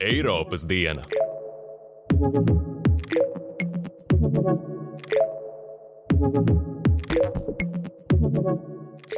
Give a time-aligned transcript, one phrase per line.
[0.00, 1.02] Eiropas diena.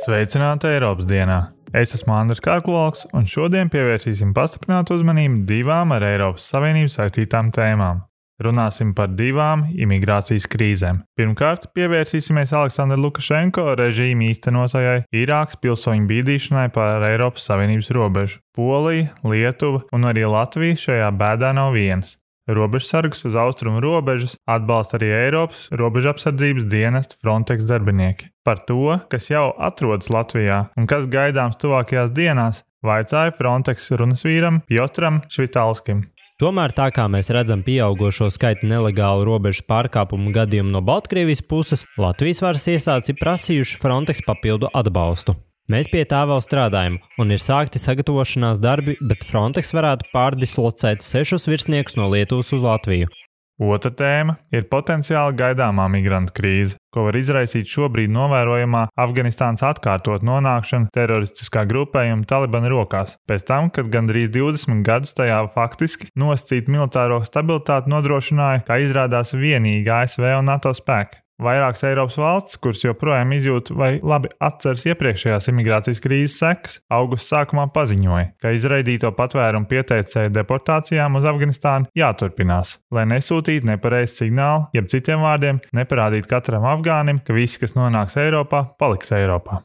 [0.02, 1.38] Sveicināti Eiropas dienā!
[1.76, 8.07] Es esmu Andris Kārklovs, un šodien pievērsīsim pastiprinātu uzmanību divām ar Eiropas Savienību saistītām tēmām.
[8.38, 11.00] Runāsim par divām imigrācijas krīzēm.
[11.18, 18.38] Pirmkārt, pievērsīsimies Aleksandra Lukašenko režīmu īstenotajai Irākas pilsoņu bīdīšanai pār Eiropas Savienības robežu.
[18.54, 22.14] Polija, Lietuva un arī Latvija šajā bēdā nav vienas.
[22.48, 28.30] Robežsargus uz austrumu robežas atbalsta arī Eiropas robežapsardzības dienesta Frontex darbinieki.
[28.46, 34.62] Par to, kas jau atrodas Latvijā un kas gaidāms tuvākajās dienās, vaicāja Frontex runas vīram
[34.70, 36.06] Piotram Švitalskim.
[36.38, 42.38] Tomēr, tā kā mēs redzam pieaugušo skaitu nelegālu robežu pārkāpumu gadījumu no Baltkrievijas puses, Latvijas
[42.44, 45.34] varas iestādes ir prasījuši Frontex papildu atbalstu.
[45.66, 51.50] Mēs pie tā vēl strādājam, un ir sākti sagatavošanās darbi, bet Frontex varētu pārdislocēt sešus
[51.50, 53.10] virsniekus no Lietuvas uz Latviju.
[53.58, 60.92] Otra tēma ir potenciāli gaidāmā migrantu krīze, ko var izraisīt šobrīd novērojamā Afganistānas atkārtot nonākšana
[60.94, 67.90] teroristiskā grupējuma Talibana rokās, pēc tam, kad gandrīz 20 gadus tajā faktiski nosacīt militāro stabilitāti
[67.90, 71.24] nodrošināja, kā izrādās, vienīgi ASV un NATO spēki.
[71.38, 77.68] Vairākas Eiropas valstis, kuras joprojām izjūt vai labi atceras iepriekšējās imigrācijas krīzes sekas, augusta sākumā
[77.76, 85.22] paziņoja, ka izraidīto patvērumu pieteicēju deportācijām uz Afganistānu jāturpinās, lai nesūtītu nepareizu signālu, jeb citiem
[85.22, 89.62] vārdiem, neparādītu katram afgānim, ka visi, kas nonāks Eiropā, paliks Eiropā.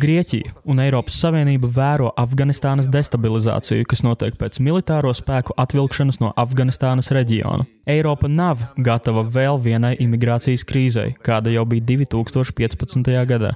[0.00, 7.12] Grieķija un Eiropas Savienība vēro Afganistānas destabilizāciju, kas notiek pēc militāro spēku atvilkšanas no Afganistānas
[7.12, 7.68] reģiona.
[7.84, 13.12] Eiropa nav gatava vēl vienai imigrācijas krīzei, kāda jau bija 2015.
[13.28, 13.52] gadā.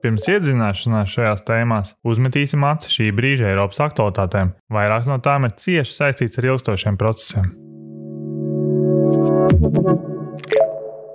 [0.00, 4.54] Pirms iedzināšanās šajās tēmās uzmetīsim acis šī brīža Eiropas aktualitātēm.
[4.72, 7.65] Vairākas no tām ir cieši saistītas ar ilgstošiem procesiem.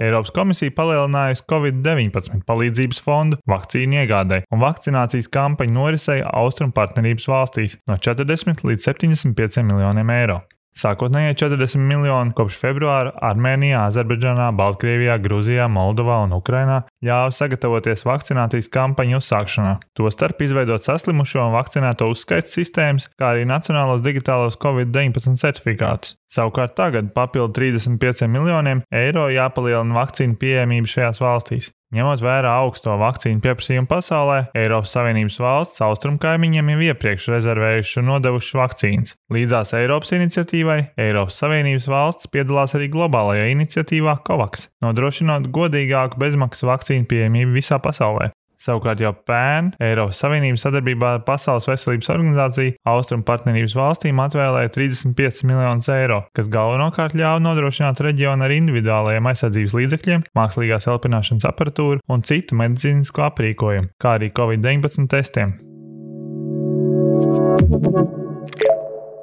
[0.01, 7.77] Eiropas komisija palielinājusi Covid-19 palīdzības fondu vakcīnu iegādai un vakcinācijas kampaņu norisei Austrum partnerības valstīs
[7.89, 10.41] no 40 līdz 75 miljoniem eiro.
[10.71, 18.71] Sākotnējie 40 miljoni kopš februāra Armēnijā, Azerbaidžānā, Baltkrievijā, Grūzijā, Moldovā un Ukrainā ļāva sagatavoties vakcinācijas
[18.71, 19.73] kampaņu uzsākšanā.
[19.99, 26.15] Tostarp izveidot saslimušo un vakcinēto uzskaits sistēmas, kā arī nacionālos digitālos Covid-19 certifikātus.
[26.31, 31.71] Savukārt tagad papildu 35 miljoniem eiro jāpalielina vakcīnu pieejamība šajās valstīs.
[31.91, 38.59] Ņemot vērā augsto vakcīnu pieprasījumu pasaulē, Eiropas Savienības valsts austrumkaimiņiem jau iepriekš rezervējuši un nodevuši
[38.61, 39.17] vakcīnas.
[39.35, 47.11] Līdzās Eiropas iniciatīvai, Eiropas Savienības valsts piedalās arī globālajā iniciatīvā COVAX, nodrošinot godīgāku bezmaksas vakcīnu
[47.11, 48.31] pieejamību visā pasaulē.
[48.61, 55.47] Savukārt jau pērn Eiropas Savienības sadarbībā ar Pasaules veselības organizāciju Austrum partnerības valstīm atvēlēja 35
[55.49, 62.21] miljonus eiro, kas galvenokārt ļāva nodrošināt reģionu ar individuālajiem aizsardzības līdzekļiem, mākslīgās elpināšanas aparatūru un
[62.27, 65.57] citu medicīnisko aprīkojumu, kā arī Covid-19 testiem.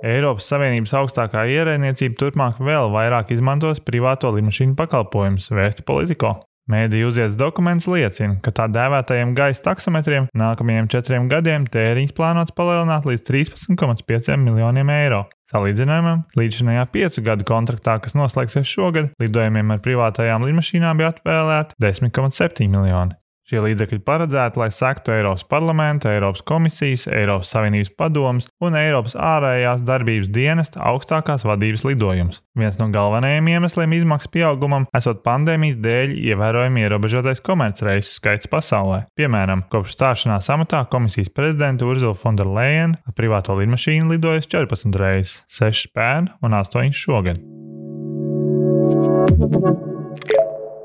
[0.09, 6.41] Eiropas Savienības augstākā ierēdniecība turpmāk vēl vairāk izmantos privāto lidmašīnu pakalpojumus, vēsta politiko.
[6.69, 13.09] Mēdīju uziets dokuments liecina, ka tā dēvētajiem gaisa taksometriem nākamajiem četriem gadiem tēriņš plānots palielināt
[13.09, 15.23] līdz 13,5 miljoniem eiro.
[15.49, 22.69] Salīdzinājumam, līdzinājā piecu gadu kontraktā, kas noslēgsies šogad, lidojumiem ar privātajām lidmašīnām bija atvēlēti 10,7
[22.69, 23.17] miljoni.
[23.49, 29.81] Šie līdzekļi paredzēti, lai sektu Eiropas parlamenta, Eiropas komisijas, Eiropas Savienības padomus un Eiropas ārējās
[29.89, 32.43] darbības dienesta augstākās vadības lidojumus.
[32.61, 39.07] Viens no galvenajiem iemesliem izmaksu pieaugumam esot pandēmijas dēļ ievērojami ierobežotais komercreisu skaits pasaulē.
[39.17, 45.95] Piemēram, kopš stāšanās amatā komisijas prezidenta Urzula Fonderleina ar privāto lidmašīnu lidojas 14 reizes, 6
[45.97, 47.41] pērn un 8 šogad.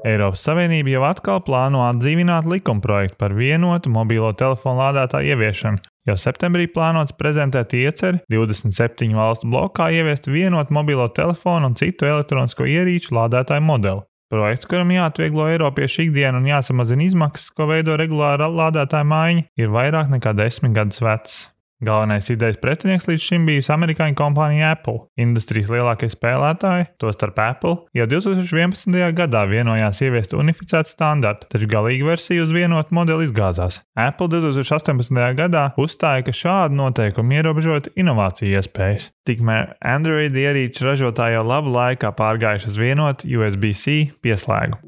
[0.04, 5.80] Eiropas Savienība jau atkal plāno atdzīvināt likumprojektu par vienotu mobilo telefonu lādētāju ieviešanu.
[6.10, 12.68] Jau septembrī plānots prezentēt ieceri 27 valstu blokā ieviest vienotu mobilo telefonu un citu elektronisko
[12.68, 14.04] ierīču lādētāju modeli.
[14.34, 20.12] Projekts, kuram jāatvieglo Eiropiešu ikdienu un jāsamazina izmaksas, ko veido regulāra lādētāja maiņa, ir vairāk
[20.18, 21.40] nekā desmit gadus vecs.
[21.84, 25.02] Galvenais idejas pretinieks līdz šim bijusi amerikāņu kompānija Apple.
[25.20, 28.96] Industrijas lielākie spēlētāji, tostarp Apple, jau 2011.
[29.18, 33.82] gadā vienojās ieviest unificētu standartu, taču galīga versija uz vienotu modeli izgāzās.
[34.00, 35.22] Apple 2018.
[35.40, 39.12] gadā uzstāja, ka šādi noteikumi ierobežot inovāciju iespējas.
[39.28, 44.80] Tikmēr Android ierīču ražotāji jau labu laikā pārgājuši uz vienotu USB-C pieslēgu.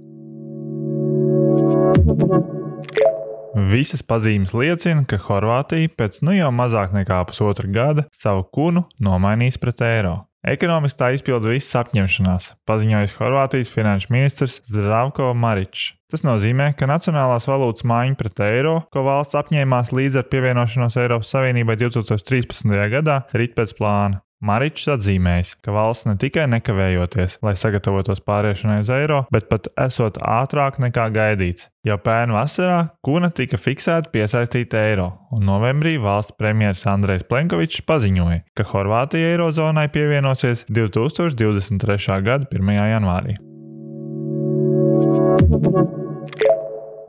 [3.55, 9.55] Visas pazīmes liecina, ka Horvātija pēc nu jau mazāk nekā pusotra gada savu kunu nomainīs
[9.61, 10.25] pret eiro.
[10.45, 15.95] Ekonomiski tā izpilda visas apņemšanās, paziņojis Horvātijas finanšu ministrs Zdravko Maričs.
[16.11, 21.31] Tas nozīmē, ka nacionālās valūtas maiņa pret eiro, ko valsts apņēmās līdz ar pievienošanos Eiropas
[21.33, 22.75] Savienībai 2013.
[22.91, 24.21] gadā, rit pēc plāna.
[24.43, 30.19] Maričs atzīmējis, ka valsts ne tikai nekavējoties, lai sagatavotos pāriešanai uz eiro, bet pat esot
[30.19, 31.69] ātrāk nekā gaidīts.
[31.87, 38.43] Jau pērn vasarā kuna tika fiksēta piesaistīta eiro, un novembrī valsts premjerministrs Andrejs Plenkovičs paziņoja,
[38.57, 42.21] ka Horvātija eirozonai pievienosies 2023.
[42.27, 42.79] gada 1.
[42.91, 43.39] janvārī.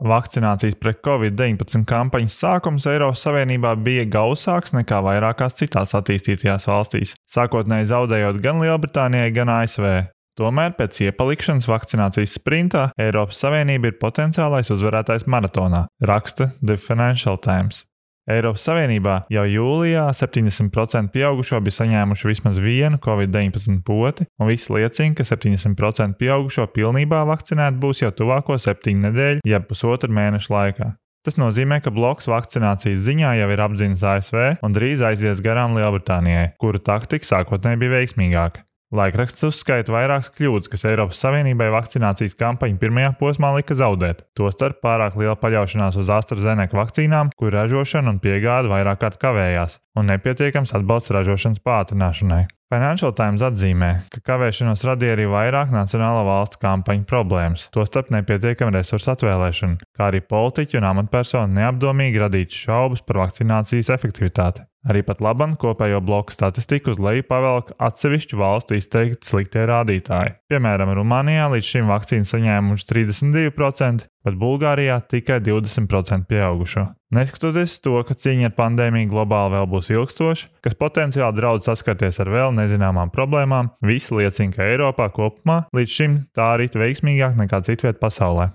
[0.07, 7.89] Vakcinācijas pret covid-19 kampaņas sākums Eiropas Savienībā bija gausāks nekā vairākās citās attīstītajās valstīs, sākotnēji
[7.91, 9.89] zaudējot gan Lielbritānijai, gan ASV.
[10.37, 17.81] Tomēr pēc iepalikšanas vakcinācijas sprintā Eiropas Savienība ir potenciālais uzvarētājs maratonā, raksta The Financial Times.
[18.27, 25.15] Eiropas Savienībā jau jūlijā 70% pieaugušo bija saņēmuši vismaz vienu covid-19 poti, un viss liecina,
[25.15, 30.91] ka 70% pieaugušo pilnībā vakcinēti būs jau tuvāko septiņu nedēļu, jeb pusotru mēnešu laikā.
[31.27, 36.53] Tas nozīmē, ka bloks vakcinācijas ziņā jau ir apzinis ASV un drīz aizies garām Lielbritānijai,
[36.59, 38.66] kuru taktika sākotnēji bija veiksmīgāka.
[38.95, 44.21] Laikraksts uzskaita vairākas kļūdas, kas Eiropas Savienībai vakcinācijas kampaņu pirmajā posmā lika zaudēt.
[44.37, 50.07] Tostarp pārāk liela paļaušanās uz AstraZeneca vakcīnām, kur ražošana un piegāde vairāk kārt kavējās, un
[50.07, 52.45] nepietiekams atbalsts ražošanas pātrināšanai.
[52.71, 59.13] Financial Times atzīmē, ka kavēšanos radīja arī vairāk nacionālo valstu kampaņu problēmas, tostarp nepietiekama resursu
[59.17, 64.63] atvēlēšana, kā arī politiķu un amatpersonu neapdomīgi radītas šaubas par vakcinācijas efektivitāti.
[64.87, 70.37] Arī pat labam kopējo bloku statistiku uz leju pavelk atsevišķu valstu izteikti sliktie rādītāji.
[70.47, 76.85] Piemēram, Rumānijā līdz šim vakcīnu saņēmuši 32%, bet Bulgārijā tikai 20% pieaugušo.
[77.15, 82.31] Neskatoties to, ka cīņa ar pandēmiju globāli vēl būs ilgstoša, kas potenciāli draudz saskarties ar
[82.31, 87.99] vēl nezināmām problēmām, visi liecina, ka Eiropā kopumā līdz šim tā arī veiksmīgāk nekā citviet
[87.99, 88.53] pasaulē.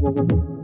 [0.00, 0.57] Thank you.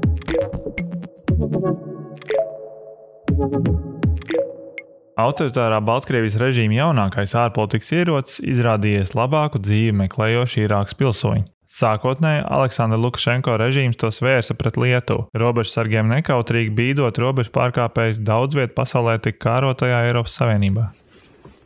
[5.19, 11.44] Autoritārā Baltkrievijas režīma jaunākais ārpolitikas ierocis izrādījies labāku dzīvi meklējoši Irākas pilsoņi.
[11.69, 15.27] Sākotnēji Aleksandra Lukašenko režīms tos vērsa pret Lietuvu.
[15.38, 20.89] Robežsargiem nekautrīgi bīdot robežu pārkāpējus daudz vietā pasaulē tik kārotajā Eiropas Savienībā.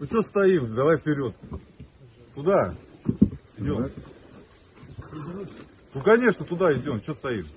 [0.04, 0.76] Ну что стоим?
[0.76, 1.34] Давай вперед.
[2.36, 2.74] Куда?
[3.58, 3.90] Идем.
[5.94, 7.02] Ну конечно, туда идем.
[7.02, 7.48] Что стоим?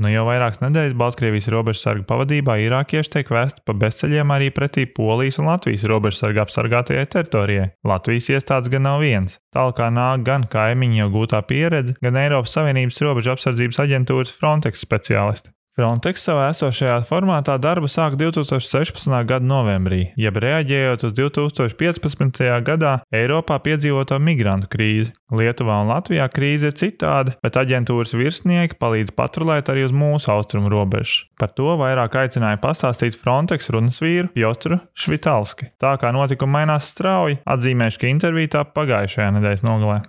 [0.00, 5.36] Nu jau vairākas nedēļas Baltkrievijas robežsarga pavadībā īrākieši tiek vēsti pa bezceļiem arī pretī Polijas
[5.42, 7.70] un Latvijas robežsarga apsargātajai teritorijai.
[7.84, 9.36] Latvijas iestādes gan nav viens.
[9.52, 15.52] Tālāk nāk gan kaimiņu jau gūtā pieredze, gan Eiropas Savienības robežu apsardzības aģentūras Frontex speciālisti.
[15.72, 19.08] Frontex savā esošajā formātā darbu sāk 2016.
[19.24, 22.42] gada novembrī, jeb reaģējot uz 2015.
[22.60, 25.14] gadā Eiropā piedzīvoto migrantu krīzi.
[25.32, 30.68] Lietuvā un Latvijā krīze ir citāda, bet aģentūras virsnieki palīdz patrulēt arī uz mūsu austrumu
[30.68, 31.22] robežas.
[31.40, 35.70] Par to vairāk aicināja pastāstīt Frontex runas vīru Jotru Švitalski.
[35.80, 40.02] Tā kā notikumi mainās strauji, atzīmēšu, ka intervija tā pagājušajā nedēļas nogalē.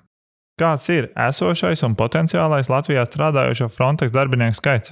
[0.60, 4.92] Kāds ir esošais un potenciālais Latvijā strādājošo Frontex darbinieku skaits?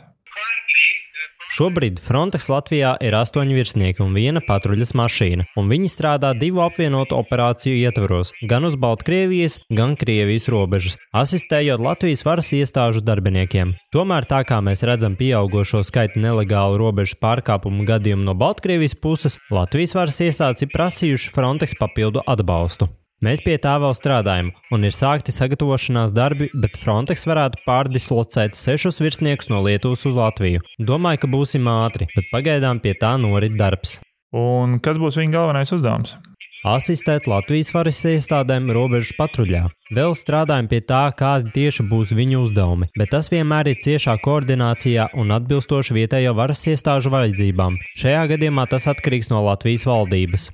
[1.52, 7.18] Šobrīd Frontex Latvijā ir astoņi virsnieki un viena patruļas mašīna, un viņi strādā divu apvienotu
[7.18, 13.76] operāciju ietvaros, gan uz Baltkrievijas, gan Krievijas robežas, asistējot Latvijas varas iestāžu darbiniekiem.
[13.92, 19.98] Tomēr tā kā mēs redzam pieaugušo skaitu nelegālu robežu pārkāpumu gadījumu no Baltkrievijas puses, Latvijas
[20.00, 22.88] varas iestādes ir prasījuši Frontex papildu atbalstu.
[23.22, 28.98] Mēs pie tā vēl strādājam, un ir sākti sagatavošanās darbi, bet Frontex varētu pārdislocēt sešus
[28.98, 30.64] virsniekus no Lietuvas uz Latviju.
[30.82, 34.00] Domāju, ka būsim ātri, bet pagaidām pie tā norit darbs.
[34.34, 36.16] Un kas būs viņa galvenais uzdevums?
[36.66, 39.64] Asistēt Latvijas varas iestādēm robežas patruļā.
[39.94, 45.12] Vēl strādājam pie tā, kādi tieši būs viņu uzdevumi, bet tas vienmēr ir ciešā koordinācijā
[45.18, 47.78] un atbilstoši vietējo varas iestāžu vajadzībām.
[48.02, 50.50] Šajā gadījumā tas atkarīgs no Latvijas valdības.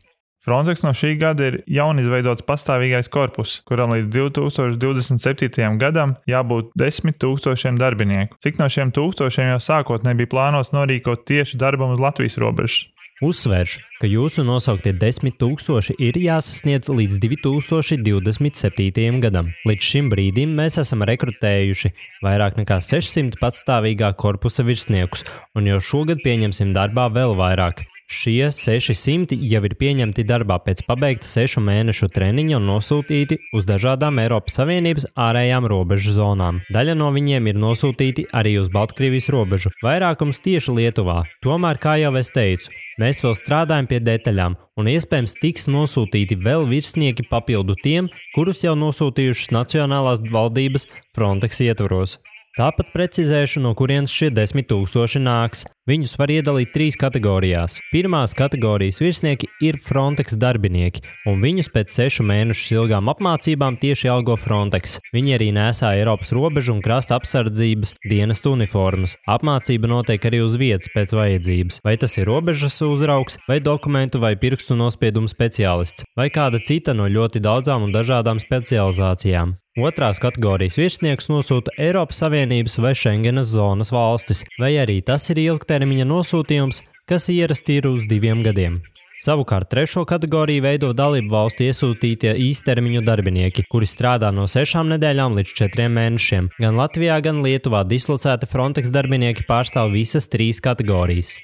[0.48, 5.76] Frontex no šī gada ir jaunizveidots pastāvīgais korpus, kuram līdz 2027.
[5.82, 8.40] gadam jābūt 10 tūkstošiem darbinieku.
[8.40, 12.86] Cik no šiem tūkstošiem jau sākotnēji bija plānots norīkot tieši darbam uz Latvijas robežas?
[13.28, 19.20] Uzsvēršu, ka jūsu nosauktie desmit tūkstoši ir jāsasniedz līdz 2027.
[19.26, 19.52] gadam.
[19.68, 21.92] Līdz šim brīdim mēs esam rekrutējuši
[22.24, 25.28] vairāk nekā 600 patstāvīgā korpusa virsniekus,
[25.58, 27.84] un jau šogad pieņemsim darbā vēl vairāk.
[28.08, 34.22] Šie 600 jau ir pieņemti darbā pēc pabeigta sešu mēnešu treniņa un nosūtīti uz dažādām
[34.24, 36.62] Eiropas Savienības ārējām robežu zonām.
[36.72, 41.18] Daļa no viņiem ir nosūtīti arī uz Baltkrievijas robežu, vairākums tieši Lietuvā.
[41.44, 42.72] Tomēr, kā jau es teicu,
[43.04, 48.78] mēs vēl strādājam pie detaļām, un iespējams tiks nosūtīti vēl virsnieki papildu tiem, kurus jau
[48.80, 52.16] nosūtījušas Nacionālās valdības Frontex ietvaros.
[52.58, 55.60] Tāpat precizēšu, no kurienes šie desmit tūkstoši nāks.
[55.88, 57.76] Viņus var iedalīt trīs kategorijās.
[57.92, 64.34] Pirmās kategorijas virsnieki ir Frontex darbinieki, un viņus pēc sešu mēnešu ilgām apmācībām tieši algo
[64.42, 64.98] Frontex.
[65.14, 69.14] Viņi arī nesā Eiropas robežu un krasta apsardzības dienestu uniformas.
[69.30, 71.80] Apmācība notiek arī uz vietas pēc vajadzības.
[71.86, 77.06] Vai tas ir robežas uzraugs, vai dokumentu vai pirkstu nospiedumu speciālists, vai kāda cita no
[77.06, 79.54] ļoti daudzām un dažādām specializācijām.
[79.78, 86.08] Otrās kategorijas virsnieks nosūta Eiropas Savienības vai Schengenas zonas valstis, vai arī tas ir ilgtermiņa
[86.10, 88.80] nosūtījums, kas ierasti ir uz diviem gadiem.
[89.22, 95.54] Savukārt trešo kategoriju veido dalību valstu iesūtītie īstermiņu darbinieki, kuri strādā no sešām nedēļām līdz
[95.62, 96.50] četriem mēnešiem.
[96.58, 101.38] Gan Latvijā, gan Lietuvā dislocēti Frontex darbinieki pārstāv visas trīs kategorijas.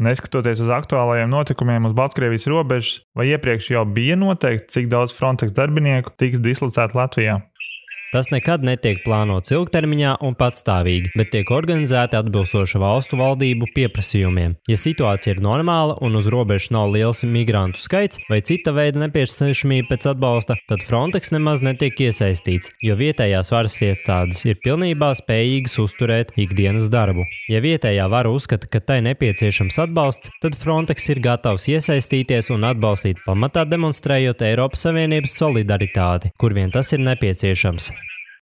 [0.00, 5.52] Neskatoties uz aktuālajiem notikumiem uz Baltkrievijas robežas, vai iepriekš jau bija noteikts, cik daudz Frontex
[5.52, 7.42] darbinieku tiks dislocēti Latvijā?
[8.14, 14.52] Tas nekad netiek plānots ilgtermiņā un patstāvīgi, bet tiek organizēti atbilstoši valstu valdību pieprasījumiem.
[14.70, 19.88] Ja situācija ir normāla un uz robežas nav liels migrantu skaits vai cita veida nepieciešamība
[19.90, 26.30] pēc atbalsta, tad Frontex nemaz netiek iesaistīts, jo vietējās varas iestādes ir pilnībā spējīgas uzturēt
[26.38, 27.26] ikdienas darbu.
[27.50, 33.26] Ja vietējā vara uzskata, ka tai nepieciešams atbalsts, tad Frontex ir gatavs iesaistīties un atbalstīt
[33.26, 37.90] pamatā demonstrējot Eiropas Savienības solidaritāti, kur vien tas ir nepieciešams.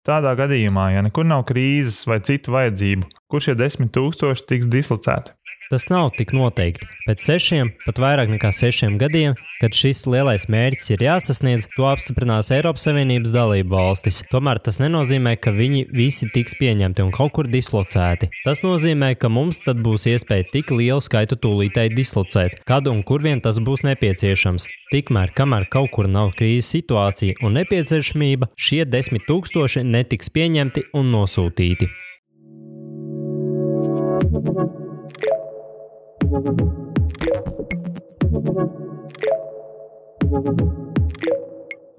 [0.09, 5.35] Tādā gadījumā, ja nekur nav krīzes vai citu vajadzību, kur šie desmit tūkstoši tiks dislocēti?
[5.69, 6.87] Tas nav tik noteikti.
[7.05, 12.49] Pēc sešiem, pat vairāk nekā sešiem gadiem, kad šis lielais mērķis ir jāsasniedz, to apstiprinās
[12.55, 14.23] Eiropas Savienības dalību valstis.
[14.31, 18.31] Tomēr tas nenozīmē, ka viņi visi tiks pieņemti un kaut kur dislocēti.
[18.47, 23.21] Tas nozīmē, ka mums tad būs iespēja tik lielu skaitu tūlītēji dislocēt, kad un kur
[23.21, 24.65] vien tas būs nepieciešams.
[24.89, 31.11] Tikmēr, kamēr kaut kur nav krīzes situācija un nepieciešamība, šie desmit tūkstoši netiks pieņemti un
[31.15, 31.89] nosūtīti.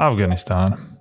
[0.00, 0.99] Afganistāna.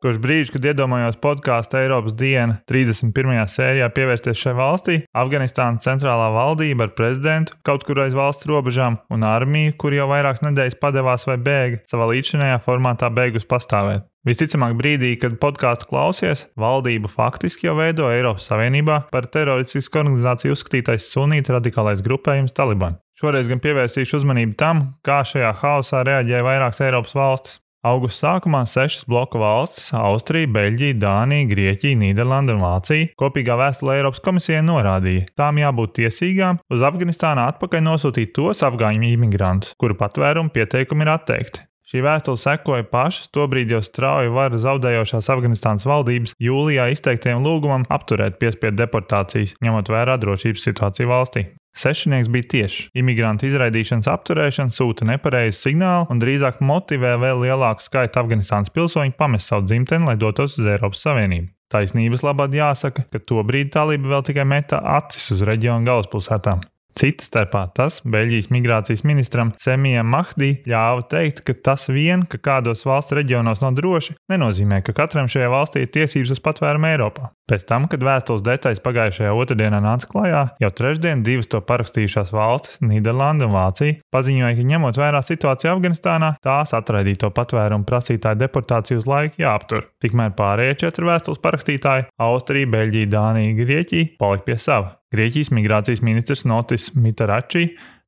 [0.00, 3.34] Kopš brīža, kad iedomājos podkāstu Eiropas diena 31.
[3.52, 9.26] sērijā pievērsties šai valstī, Afganistānas centrālā valdība ar prezidentu kaut kur aiz valsts robežām un
[9.28, 14.08] armiju, kur jau vairākas nedēļas padevās vai bēga, savā līdzinājā formātā beigus pastāvēt.
[14.24, 21.12] Visticamāk, brīdī, kad podkāstu klausies, valdību faktiski jau veido Eiropas Savienībā par teroristisku organizāciju uzskatītais
[21.12, 22.96] sunīta radikālais grupējums Taliban.
[23.20, 27.60] Šoreiz gan pievērsīšu uzmanību tam, kā šajā haosā reaģēja vairākas Eiropas valstis.
[27.80, 34.20] Augusta sākumā sešas bloku valstis- Austrija, Beļģija, Dānija, Grieķija, Nīderlanda un Vācija- kopīgā vēstulē Eiropas
[34.20, 41.08] komisijai norādīja, tām jābūt tiesīgām uz Afganistānu atpakaļ nosūtīt tos afgāņu imigrantus, kuru patvērumu pieteikumi
[41.08, 41.69] ir atteikti.
[41.90, 48.36] Šī vēstule sekoja pašas tobrīd jau strauji varu zaudējošās Afganistānas valdības jūlijā izteiktajam lūgumam apturēt
[48.38, 51.44] piespiedu deportācijas, ņemot vērā drošības situāciju valstī.
[51.74, 52.86] Sešnieks bija tieši.
[52.98, 59.50] Imigrantu izraidīšanas apturēšana sūta nepareizu signālu un drīzāk motivē vēl lielāku skaitu Afganistānas pilsoņu pamest
[59.50, 61.50] savu dzimteni, lai dotos uz Eiropas Savienību.
[61.74, 66.62] Taisnības labāk jāsaka, ka tobrīd talība vēl tikai meta acis uz reģionu galvaspilsētām.
[67.00, 72.84] Cita starpā tas Beļģijas migrācijas ministram Semijam Mahdī ļāva teikt, ka tas vien, ka kādos
[72.84, 77.30] valsts reģionos nav droši, nenozīmē, ka katram šajā valstī ir tiesības uz patvērumu Eiropā.
[77.48, 82.76] Pēc tam, kad vēstules detaļas pagājušajā otrdienā nāca klajā, jau trešdien divas to parakstījušās valstis,
[82.84, 89.08] Nīderlanda un Vācija, paziņoja, ka ņemot vērā situāciju Afganistānā, tās atraidīto patvērumu prasītāju deportāciju uz
[89.08, 89.88] laiku jāaptur.
[90.04, 94.99] Tikmēr pārējie četri vēstules parakstītāji- Austrija, Beļģija, Dānija, Grieķija- palika pie sava.
[95.10, 97.64] Grieķijas migrācijas ministrs Notis Mitarači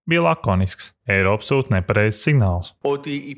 [0.06, 0.92] bija lakonisks.
[1.10, 2.70] Eiropa sūta nepareizs signāls.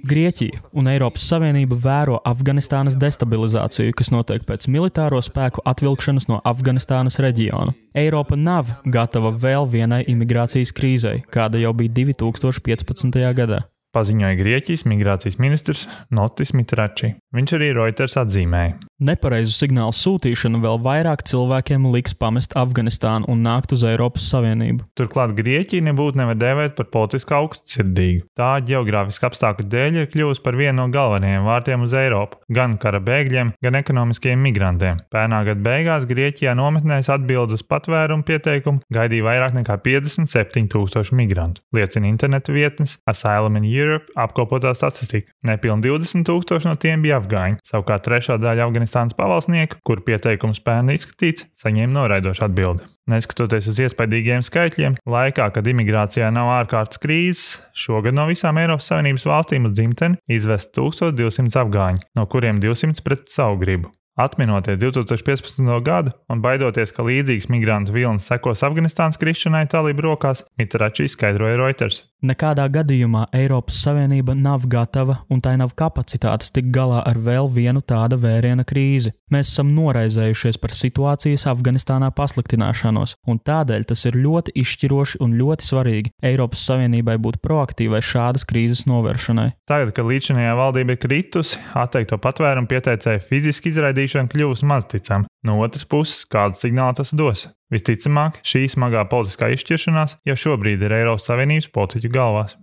[0.04, 7.16] Grieķija un Eiropas Savienība vēro Afganistānas destabilizāciju, kas notiek pēc militāro spēku atvilkšanas no Afganistānas
[7.24, 7.72] reģiona.
[7.96, 13.24] Eiropa nav gatava vēl vienai imigrācijas krīzei, kāda jau bija 2015.
[13.32, 13.64] gadā.
[13.94, 17.14] Paziņoja Grieķijas migrācijas ministrs Notis Mitrači.
[17.34, 18.76] Viņš arī Reuters atzīmēja.
[19.04, 24.86] Nepareizu signālu sūtīšana vēl vairāk cilvēkiem liks pamest Afganistānu un nākt uz Eiropas Savienību.
[24.96, 28.24] Turklāt Grieķija nebūtu nevar dēvēt par politiski augstsirdīgu.
[28.38, 33.02] Tā geogrāfiska apstākļu dēļ ir kļuvusi par vienu no galvenajiem vārtiem uz Eiropu, gan kara
[33.04, 35.02] bēgļiem, gan ekonomiskiem migrantiem.
[35.12, 41.62] Pērnā gada beigās Grieķijā nometnēs atbild uz patvērumu pieteikumu gaidīja vairāk nekā 57 tūkstoši migrantu,
[41.74, 43.83] liecina interneta vietnes Asylum in Europe
[44.18, 45.32] apkopotā statistika.
[45.46, 50.92] Nepilni 20 tūkstoši no tiem bija afgāņi, savukārt trešā daļa Afganistānas pavalsnieku, kur pieteikums pērn
[50.94, 52.88] izskatīts, saņēma noraidošu atbildi.
[53.10, 59.28] Neskatoties uz iespaidīgiem skaitļiem, laikā, kad imigrācijā nav ārkārtas krīzes, šogad no visām Eiropas Savienības
[59.28, 63.92] valstīm uz dzimteni izvest 1200 afgāņu, no kuriem 200 pret savu gribu.
[64.16, 65.82] Atminoties 2015.
[65.82, 72.04] gadu un baidoties, ka līdzīgs migrantu vilnis sekos Afganistānas krišanai talību rokās, Mitrači izskaidroja Reuters.
[72.24, 77.82] Nekādā gadījumā Eiropas Savienība nav gatava un tai nav kapacitātes tikt galā ar vēl vienu
[77.84, 79.12] tāda vēriena krīzi.
[79.34, 85.68] Mēs esam noraizējušies par situācijas Afganistānā pasliktināšanos, un tādēļ tas ir ļoti izšķiroši un ļoti
[85.68, 89.50] svarīgi Eiropas Savienībai būt proaktīvai šādas krīzes novēršanai.
[89.68, 95.28] Tagad, kad līdzinājā valdība ir kritusi, atteikto patvērumu pieteicēju fiziski izraidīšana kļūst mazticama.
[95.44, 97.48] No otras puses, kādu signālu tas dos?
[97.72, 102.56] Visticamāk, šī smagā politiskā izšķiršanās jau šobrīd ir Eiropas Savienības politiķu galvās.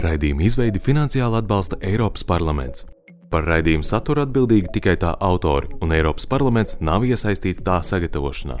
[0.00, 2.86] Raidījuma izveidi finansiāli atbalsta Eiropas parlaments.
[3.30, 8.58] Par raidījumu saturu atbildīgi tikai tā autori, un Eiropas parlaments nav iesaistīts tā sagatavošanā.